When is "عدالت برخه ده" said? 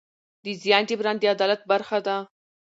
1.35-2.17